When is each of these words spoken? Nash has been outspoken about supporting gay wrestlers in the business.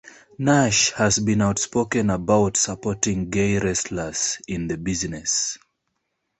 Nash 0.39 0.93
has 0.93 1.19
been 1.19 1.43
outspoken 1.43 2.09
about 2.09 2.57
supporting 2.57 3.29
gay 3.29 3.59
wrestlers 3.59 4.39
in 4.47 4.67
the 4.67 4.75
business. 4.75 5.59